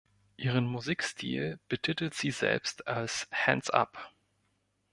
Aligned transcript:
Ihren 0.35 0.65
Musikstil 0.65 1.59
betiteln 1.69 2.09
sie 2.11 2.31
selbst 2.31 2.87
als 2.87 3.27
Hands 3.45 3.69
up. 3.69 4.11